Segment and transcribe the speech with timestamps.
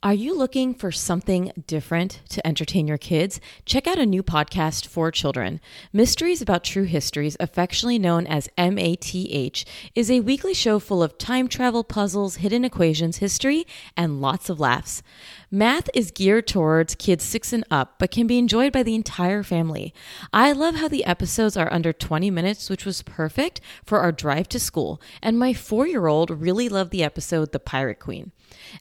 [0.00, 3.40] Are you looking for something different to entertain your kids?
[3.64, 5.60] Check out a new podcast for children.
[5.92, 9.64] Mysteries About True Histories, affectionately known as MATH,
[9.96, 13.66] is a weekly show full of time travel puzzles, hidden equations, history,
[13.96, 15.02] and lots of laughs.
[15.50, 19.42] Math is geared towards kids six and up, but can be enjoyed by the entire
[19.42, 19.94] family.
[20.30, 24.50] I love how the episodes are under 20 minutes, which was perfect for our drive
[24.50, 25.00] to school.
[25.22, 28.32] And my four year old really loved the episode The Pirate Queen.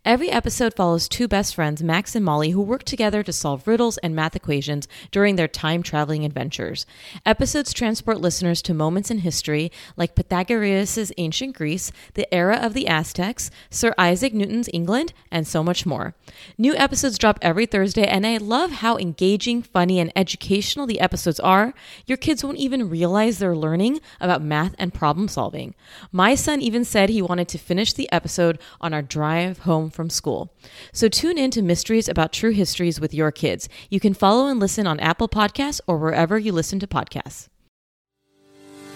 [0.05, 3.97] Every episode follows two best friends, Max and Molly, who work together to solve riddles
[3.99, 6.85] and math equations during their time traveling adventures.
[7.25, 12.87] Episodes transport listeners to moments in history like Pythagoras' ancient Greece, the era of the
[12.87, 16.15] Aztecs, Sir Isaac Newton's England, and so much more.
[16.59, 21.39] New episodes drop every Thursday, and I love how engaging, funny, and educational the episodes
[21.39, 21.71] are.
[22.07, 25.75] Your kids won't even realize they're learning about math and problem solving.
[26.11, 30.09] My son even said he wanted to finish the episode on our drive home from
[30.09, 30.51] school.
[30.91, 33.69] So tune in to Mysteries About True Histories with your kids.
[33.91, 37.49] You can follow and listen on Apple Podcasts or wherever you listen to podcasts.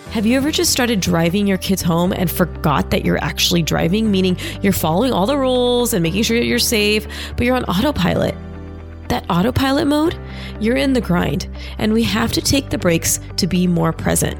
[0.09, 4.11] Have you ever just started driving your kids home and forgot that you're actually driving,
[4.11, 7.07] meaning you're following all the rules and making sure that you're safe,
[7.38, 8.35] but you're on autopilot?
[9.07, 10.19] That autopilot mode,
[10.59, 14.38] you're in the grind, and we have to take the breaks to be more present.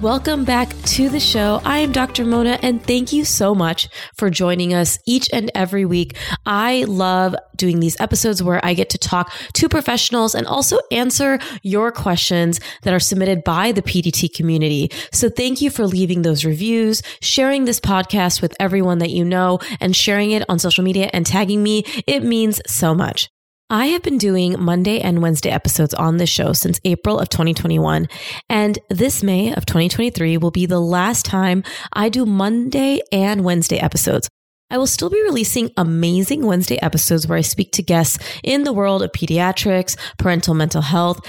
[0.00, 1.60] Welcome back to the show.
[1.62, 2.24] I am Dr.
[2.24, 6.16] Mona, and thank you so much for joining us each and every week.
[6.46, 11.38] I love doing these episodes where I get to talk to professionals and also answer
[11.62, 14.90] your questions that are submitted by the PDT community.
[15.12, 19.58] So thank you for leaving those reviews, sharing this podcast with everyone that you know,
[19.80, 21.84] and sharing it on social media and tagging me.
[22.06, 23.28] It means so much.
[23.72, 28.08] I have been doing Monday and Wednesday episodes on this show since April of 2021.
[28.48, 33.78] And this May of 2023 will be the last time I do Monday and Wednesday
[33.78, 34.28] episodes.
[34.70, 38.72] I will still be releasing amazing Wednesday episodes where I speak to guests in the
[38.72, 41.20] world of pediatrics, parental mental health,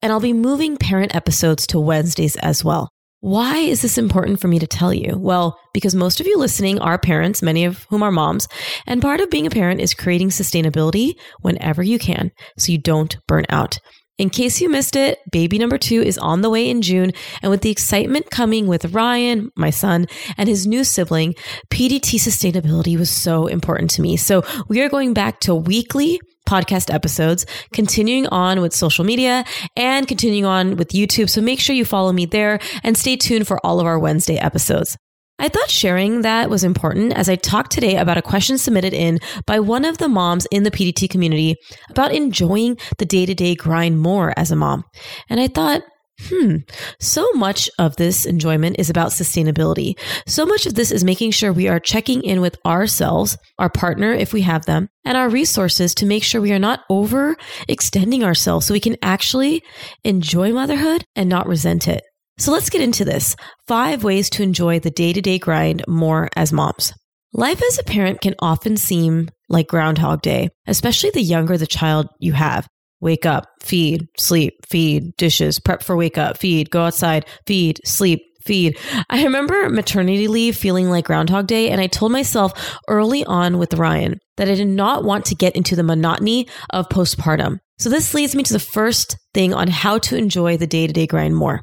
[0.00, 2.90] and I'll be moving parent episodes to Wednesdays as well.
[3.20, 5.18] Why is this important for me to tell you?
[5.18, 8.46] Well, because most of you listening are parents, many of whom are moms,
[8.86, 13.16] and part of being a parent is creating sustainability whenever you can so you don't
[13.26, 13.80] burn out.
[14.18, 17.12] In case you missed it, baby number two is on the way in June.
[17.40, 21.34] And with the excitement coming with Ryan, my son, and his new sibling,
[21.70, 24.16] PDT sustainability was so important to me.
[24.16, 29.44] So we are going back to weekly podcast episodes, continuing on with social media
[29.76, 31.28] and continuing on with YouTube.
[31.28, 34.38] So make sure you follow me there and stay tuned for all of our Wednesday
[34.38, 34.96] episodes.
[35.40, 39.20] I thought sharing that was important as I talked today about a question submitted in
[39.46, 41.54] by one of the moms in the PDT community
[41.90, 44.82] about enjoying the day to day grind more as a mom.
[45.28, 45.82] And I thought,
[46.20, 46.56] Hmm.
[46.98, 49.98] So much of this enjoyment is about sustainability.
[50.26, 54.12] So much of this is making sure we are checking in with ourselves, our partner,
[54.12, 57.36] if we have them, and our resources to make sure we are not over
[57.68, 59.62] extending ourselves so we can actually
[60.04, 62.02] enjoy motherhood and not resent it.
[62.38, 63.36] So let's get into this.
[63.66, 66.92] Five ways to enjoy the day to day grind more as moms.
[67.32, 72.08] Life as a parent can often seem like Groundhog Day, especially the younger the child
[72.18, 72.66] you have.
[73.00, 78.20] Wake up, feed, sleep, feed, dishes, prep for wake up, feed, go outside, feed, sleep,
[78.44, 78.76] feed.
[79.08, 83.74] I remember maternity leave feeling like Groundhog Day, and I told myself early on with
[83.74, 87.58] Ryan that I did not want to get into the monotony of postpartum.
[87.78, 90.92] So, this leads me to the first thing on how to enjoy the day to
[90.92, 91.60] day grind more.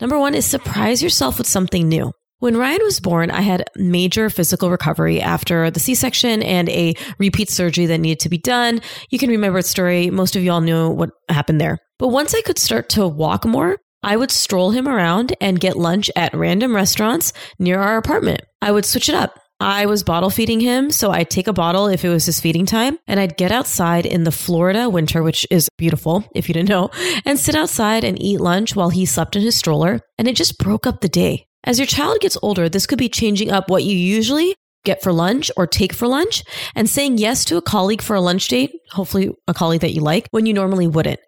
[0.00, 2.12] Number one is surprise yourself with something new.
[2.38, 6.94] When Ryan was born, I had major physical recovery after the C section and a
[7.18, 8.80] repeat surgery that needed to be done.
[9.08, 10.10] You can remember the story.
[10.10, 11.78] Most of y'all know what happened there.
[11.98, 15.78] But once I could start to walk more, I would stroll him around and get
[15.78, 18.42] lunch at random restaurants near our apartment.
[18.60, 19.40] I would switch it up.
[19.58, 22.66] I was bottle feeding him, so I'd take a bottle if it was his feeding
[22.66, 26.68] time, and I'd get outside in the Florida winter, which is beautiful if you didn't
[26.68, 26.90] know,
[27.24, 30.58] and sit outside and eat lunch while he slept in his stroller, and it just
[30.58, 31.45] broke up the day.
[31.66, 34.54] As your child gets older, this could be changing up what you usually
[34.84, 36.44] get for lunch or take for lunch
[36.76, 40.00] and saying yes to a colleague for a lunch date, hopefully a colleague that you
[40.00, 41.18] like, when you normally wouldn't.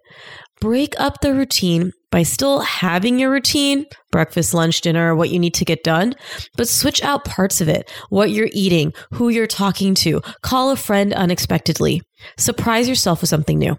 [0.60, 5.54] Break up the routine by still having your routine, breakfast, lunch, dinner, what you need
[5.54, 6.14] to get done,
[6.56, 10.76] but switch out parts of it, what you're eating, who you're talking to, call a
[10.76, 12.00] friend unexpectedly,
[12.36, 13.76] surprise yourself with something new.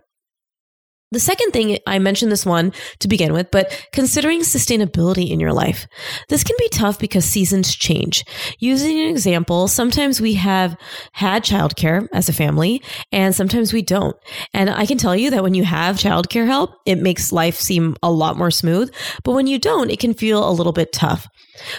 [1.12, 5.54] The second thing, I mentioned this one to begin with, but considering sustainability in your
[5.54, 5.88] life.
[6.28, 8.24] This can be tough because seasons change.
[8.60, 10.78] Using an example, sometimes we have
[11.14, 14.16] had childcare as a family and sometimes we don't.
[14.54, 17.96] And I can tell you that when you have childcare help, it makes life seem
[18.04, 18.94] a lot more smooth.
[19.24, 21.28] But when you don't, it can feel a little bit tough.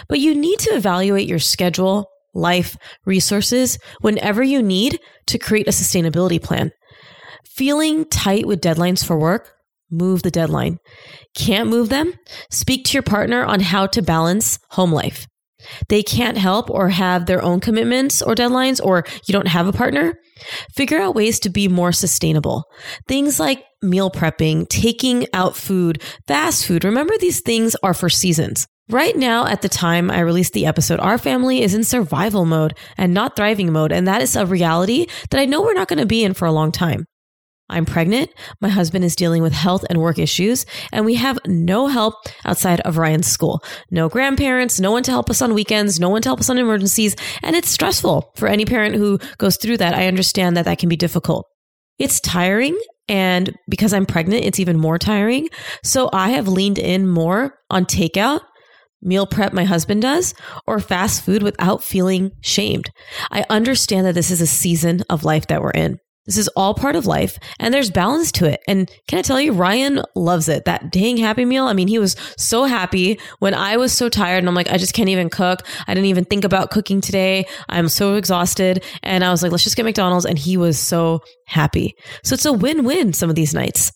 [0.09, 2.75] But you need to evaluate your schedule life,
[3.05, 6.71] resources whenever you need to create a sustainability plan.
[7.45, 9.53] Feeling tight with deadlines for work?
[9.89, 10.77] Move the deadline.
[11.35, 12.13] Can't move them?
[12.49, 15.27] Speak to your partner on how to balance home life.
[15.89, 19.73] They can't help or have their own commitments or deadlines, or you don't have a
[19.73, 20.15] partner?
[20.73, 22.63] Figure out ways to be more sustainable.
[23.07, 26.83] Things like meal prepping, taking out food, fast food.
[26.83, 28.67] Remember, these things are for seasons.
[28.89, 32.77] Right now, at the time I released the episode, our family is in survival mode
[32.97, 33.91] and not thriving mode.
[33.91, 36.45] And that is a reality that I know we're not going to be in for
[36.45, 37.05] a long time.
[37.71, 38.29] I'm pregnant.
[38.59, 42.15] My husband is dealing with health and work issues, and we have no help
[42.45, 43.63] outside of Ryan's school.
[43.89, 46.57] No grandparents, no one to help us on weekends, no one to help us on
[46.57, 49.93] emergencies, and it's stressful for any parent who goes through that.
[49.93, 51.47] I understand that that can be difficult.
[51.97, 52.77] It's tiring,
[53.07, 55.49] and because I'm pregnant, it's even more tiring.
[55.83, 58.41] So I have leaned in more on takeout
[59.01, 60.33] meal prep my husband does
[60.67, 62.89] or fast food without feeling shamed.
[63.31, 65.97] I understand that this is a season of life that we're in.
[66.25, 68.59] This is all part of life and there's balance to it.
[68.67, 70.65] And can I tell you, Ryan loves it.
[70.65, 71.65] That dang happy meal.
[71.65, 74.77] I mean, he was so happy when I was so tired and I'm like, I
[74.77, 75.65] just can't even cook.
[75.87, 77.45] I didn't even think about cooking today.
[77.69, 78.83] I'm so exhausted.
[79.01, 80.25] And I was like, let's just get McDonald's.
[80.25, 81.95] And he was so happy.
[82.23, 83.91] So it's a win win some of these nights.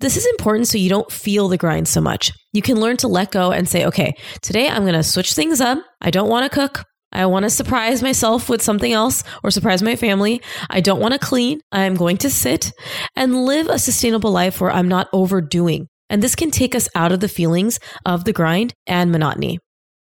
[0.00, 2.32] This is important so you don't feel the grind so much.
[2.54, 5.60] You can learn to let go and say, okay, today I'm going to switch things
[5.60, 5.78] up.
[6.00, 6.86] I don't want to cook.
[7.12, 10.40] I want to surprise myself with something else or surprise my family.
[10.68, 11.60] I don't want to clean.
[11.72, 12.72] I'm going to sit
[13.16, 15.88] and live a sustainable life where I'm not overdoing.
[16.08, 19.58] And this can take us out of the feelings of the grind and monotony.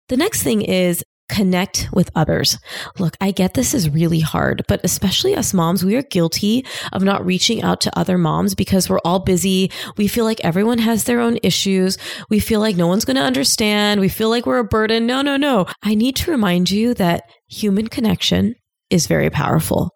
[0.09, 2.59] The next thing is connect with others.
[2.99, 7.03] Look, I get this is really hard, but especially us moms, we are guilty of
[7.03, 9.71] not reaching out to other moms because we're all busy.
[9.97, 11.97] We feel like everyone has their own issues.
[12.29, 14.01] We feel like no one's going to understand.
[14.01, 15.07] We feel like we're a burden.
[15.07, 15.65] No, no, no.
[15.81, 18.55] I need to remind you that human connection
[18.89, 19.91] is very powerful.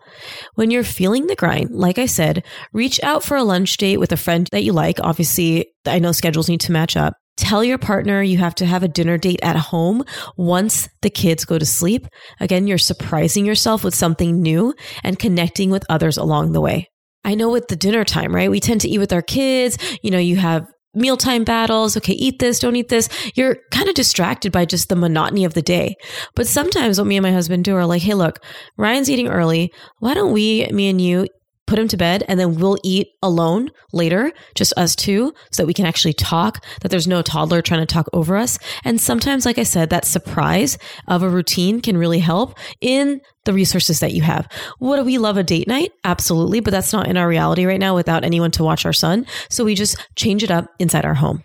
[0.55, 4.13] When you're feeling the grind, like I said, reach out for a lunch date with
[4.13, 4.99] a friend that you like.
[5.01, 7.13] Obviously, I know schedules need to match up.
[7.37, 10.03] Tell your partner you have to have a dinner date at home
[10.37, 12.07] once the kids go to sleep.
[12.39, 14.73] Again, you're surprising yourself with something new
[15.03, 16.89] and connecting with others along the way.
[17.25, 18.51] I know with the dinner time, right?
[18.51, 19.77] We tend to eat with our kids.
[20.01, 21.97] You know, you have mealtime battles.
[21.97, 23.09] Okay, eat this, don't eat this.
[23.35, 25.95] You're kind of distracted by just the monotony of the day.
[26.35, 28.39] But sometimes what me and my husband do are like, hey, look,
[28.77, 29.73] Ryan's eating early.
[29.99, 31.27] Why don't we, me and you,
[31.67, 35.67] put him to bed and then we'll eat alone later, just us two, so that
[35.67, 38.59] we can actually talk, that there's no toddler trying to talk over us.
[38.83, 40.77] And sometimes, like I said, that surprise
[41.07, 44.47] of a routine can really help in the resources that you have.
[44.79, 45.91] What do we love a date night?
[46.03, 46.59] Absolutely.
[46.59, 49.25] But that's not in our reality right now without anyone to watch our son.
[49.49, 51.44] So we just change it up inside our home.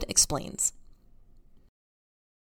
[0.07, 0.73] Explains.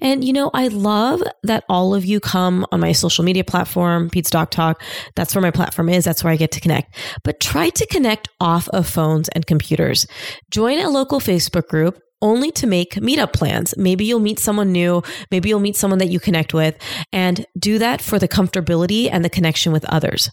[0.00, 4.10] And you know, I love that all of you come on my social media platform,
[4.10, 4.82] Peds Doc Talk.
[5.14, 6.04] That's where my platform is.
[6.04, 6.96] That's where I get to connect.
[7.22, 10.06] But try to connect off of phones and computers.
[10.50, 13.74] Join a local Facebook group only to make meetup plans.
[13.76, 15.02] Maybe you'll meet someone new.
[15.30, 16.76] Maybe you'll meet someone that you connect with
[17.12, 20.30] and do that for the comfortability and the connection with others.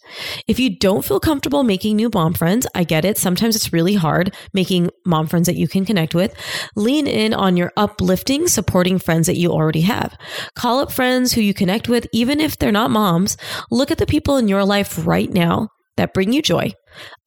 [0.48, 3.18] If you don't feel comfortable making new mom friends, I get it.
[3.18, 6.34] Sometimes it's really hard making mom friends that you can connect with.
[6.76, 10.18] Lean in on your uplifting, supporting friends that you already have.
[10.56, 13.38] Call up friends who you connect with, even if they're not moms.
[13.72, 16.72] Look at the people in your life right now that bring you joy,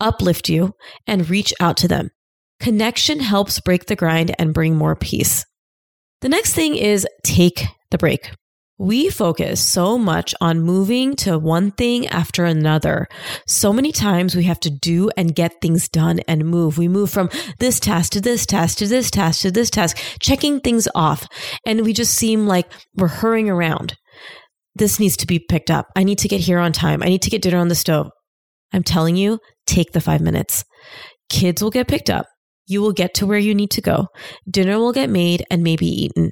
[0.01, 0.75] uplift you,
[1.07, 2.11] and reach out to them.
[2.61, 5.47] Connection helps break the grind and bring more peace.
[6.21, 8.31] The next thing is take the break.
[8.77, 13.09] We focus so much on moving to one thing after another.
[13.47, 16.79] So many times we have to do and get things done and move.
[16.79, 20.61] We move from this task to this task to this task to this task, checking
[20.61, 21.27] things off.
[21.67, 23.97] And we just seem like we're hurrying around.
[24.75, 25.87] This needs to be picked up.
[25.95, 27.03] I need to get here on time.
[27.03, 28.11] I need to get dinner on the stove.
[28.73, 30.65] I'm telling you, take the five minutes.
[31.29, 32.27] Kids will get picked up.
[32.71, 34.07] You will get to where you need to go.
[34.49, 36.31] Dinner will get made and maybe eaten.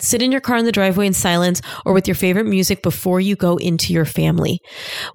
[0.00, 3.20] Sit in your car in the driveway in silence or with your favorite music before
[3.20, 4.60] you go into your family.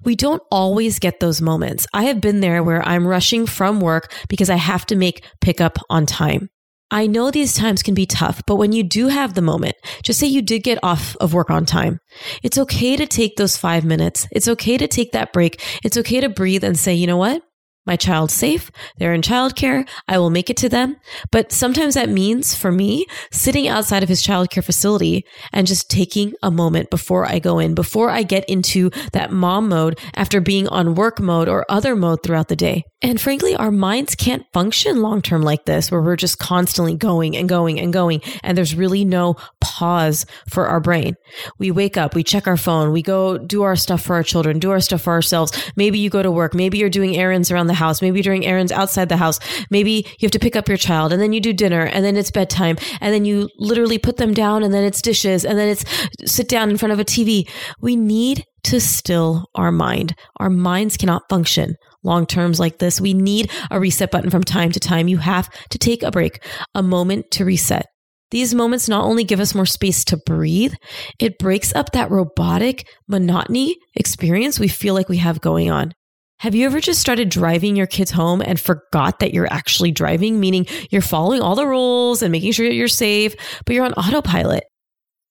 [0.04, 1.88] We don't always get those moments.
[1.92, 5.76] I have been there where I'm rushing from work because I have to make pickup
[5.90, 6.48] on time.
[6.92, 9.74] I know these times can be tough, but when you do have the moment,
[10.04, 11.98] just say you did get off of work on time.
[12.44, 14.28] It's okay to take those five minutes.
[14.30, 15.60] It's okay to take that break.
[15.82, 17.42] It's okay to breathe and say, you know what?
[17.90, 18.70] My child safe.
[18.98, 19.86] They're in childcare.
[20.06, 20.96] I will make it to them.
[21.32, 26.34] But sometimes that means for me sitting outside of his childcare facility and just taking
[26.40, 30.68] a moment before I go in, before I get into that mom mode after being
[30.68, 32.84] on work mode or other mode throughout the day.
[33.02, 37.36] And frankly, our minds can't function long term like this, where we're just constantly going
[37.36, 38.20] and going and going.
[38.42, 41.16] And there's really no pause for our brain.
[41.58, 44.58] We wake up, we check our phone, we go do our stuff for our children,
[44.58, 45.50] do our stuff for ourselves.
[45.76, 46.54] Maybe you go to work.
[46.54, 48.00] Maybe you're doing errands around the house.
[48.00, 49.40] Maybe doing errands outside the house.
[49.70, 52.16] Maybe you have to pick up your child and then you do dinner and then
[52.16, 55.68] it's bedtime and then you literally put them down and then it's dishes and then
[55.68, 55.84] it's
[56.24, 57.50] sit down in front of a TV.
[57.80, 60.14] We need to still our mind.
[60.38, 63.00] Our minds cannot function long terms like this.
[63.00, 65.08] We need a reset button from time to time.
[65.08, 66.44] You have to take a break,
[66.74, 67.86] a moment to reset.
[68.30, 70.74] These moments not only give us more space to breathe,
[71.18, 75.92] it breaks up that robotic monotony experience we feel like we have going on.
[76.40, 80.40] Have you ever just started driving your kids home and forgot that you're actually driving,
[80.40, 83.34] meaning you're following all the rules and making sure that you're safe,
[83.66, 84.64] but you're on autopilot?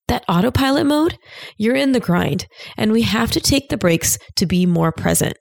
[0.06, 1.18] That autopilot mode,
[1.56, 5.34] you're in the grind, and we have to take the breaks to be more present.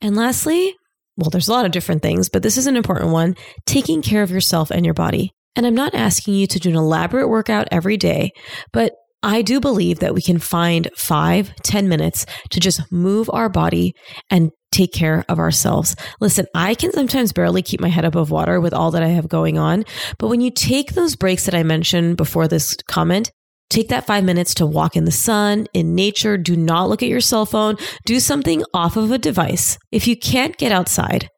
[0.00, 0.74] And lastly,
[1.16, 4.24] well, there's a lot of different things, but this is an important one taking care
[4.24, 5.30] of yourself and your body.
[5.54, 8.32] And I'm not asking you to do an elaborate workout every day,
[8.72, 13.48] but I do believe that we can find five, ten minutes to just move our
[13.48, 13.94] body
[14.28, 15.94] and take care of ourselves.
[16.20, 19.28] Listen, I can sometimes barely keep my head above water with all that I have
[19.28, 19.84] going on.
[20.18, 23.30] But when you take those breaks that I mentioned before this comment,
[23.70, 26.36] Take that five minutes to walk in the sun, in nature.
[26.36, 27.76] Do not look at your cell phone.
[28.04, 29.78] Do something off of a device.
[29.90, 31.28] If you can't get outside,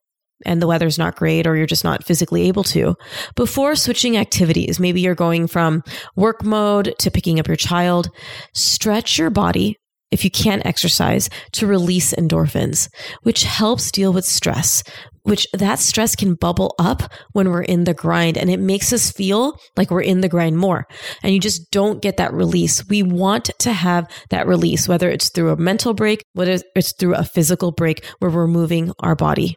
[0.45, 2.95] and the weather's not great or you're just not physically able to
[3.37, 5.83] before switching activities maybe you're going from
[6.15, 8.11] work mode to picking up your child
[8.53, 9.77] stretch your body
[10.11, 12.89] if you can't exercise to release endorphins
[13.23, 14.83] which helps deal with stress
[15.27, 19.11] which that stress can bubble up when we're in the grind and it makes us
[19.11, 20.87] feel like we're in the grind more.
[21.23, 22.87] And you just don't get that release.
[22.89, 27.17] We want to have that release, whether it's through a mental break, whether it's through
[27.17, 29.57] a physical break where we're moving our body.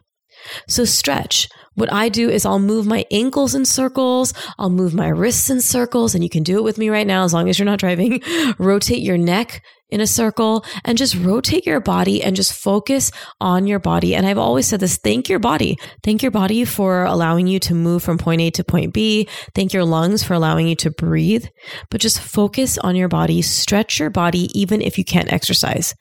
[0.68, 1.48] So stretch.
[1.74, 5.60] What I do is I'll move my ankles in circles, I'll move my wrists in
[5.60, 7.78] circles, and you can do it with me right now as long as you're not
[7.78, 8.22] driving.
[8.58, 13.66] Rotate your neck in a circle and just rotate your body and just focus on
[13.66, 14.14] your body.
[14.14, 15.78] And I've always said this thank your body.
[16.02, 19.28] Thank your body for allowing you to move from point A to point B.
[19.54, 21.46] Thank your lungs for allowing you to breathe.
[21.90, 25.94] But just focus on your body, stretch your body, even if you can't exercise.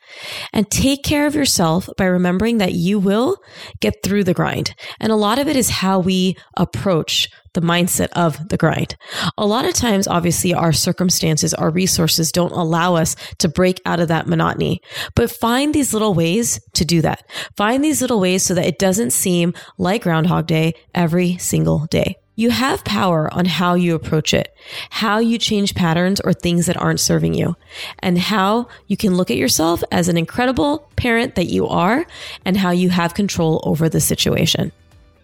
[0.54, 3.38] And take care of yourself by remembering that you will
[3.80, 4.76] get through the grind.
[5.00, 8.96] And a lot of it is how we approach the mindset of the grind.
[9.38, 14.00] A lot of times, obviously, our circumstances, our resources don't allow us to break out
[14.00, 14.82] of that monotony,
[15.16, 17.24] but find these little ways to do that.
[17.56, 22.16] Find these little ways so that it doesn't seem like Groundhog Day every single day.
[22.40, 24.48] You have power on how you approach it,
[24.92, 27.58] how you change patterns or things that aren't serving you,
[28.00, 32.06] and how you can look at yourself as an incredible parent that you are
[32.46, 34.72] and how you have control over the situation.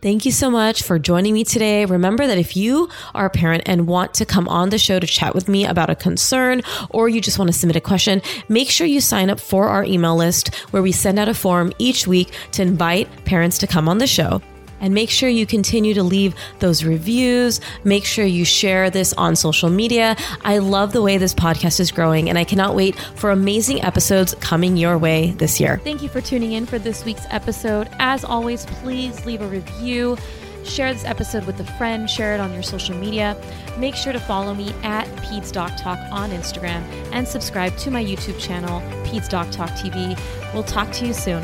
[0.02, 1.86] Thank you so much for joining me today.
[1.86, 5.08] Remember that if you are a parent and want to come on the show to
[5.08, 6.62] chat with me about a concern
[6.92, 9.84] or you just want to submit a question, make sure you sign up for our
[9.84, 13.90] email list where we send out a form each week to invite parents to come
[13.90, 14.42] on the show.
[14.86, 17.60] And make sure you continue to leave those reviews.
[17.84, 20.16] Make sure you share this on social media.
[20.44, 24.36] I love the way this podcast is growing, and I cannot wait for amazing episodes
[24.42, 25.82] coming your way this year.
[25.84, 27.90] Thank you for tuning in for this week's episode.
[27.98, 30.18] As always, please leave a review.
[30.64, 33.36] Share this episode with a friend, share it on your social media.
[33.80, 38.06] Make sure to follow me at Peds Doc Talk on Instagram and subscribe to my
[38.06, 40.16] YouTube channel, Peds Doc Talk TV.
[40.54, 41.44] We'll talk to you soon.